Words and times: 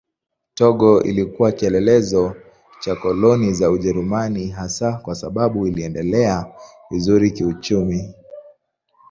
Togo 0.53 1.03
ilikuwa 1.03 1.51
kielelezo 1.51 2.35
cha 2.79 2.95
koloni 2.95 3.53
za 3.53 3.69
Ujerumani 3.71 4.47
hasa 4.49 4.93
kwa 4.93 5.15
sababu 5.15 5.67
iliendelea 5.67 6.53
vizuri 6.91 7.31
kiuchumi. 7.31 8.13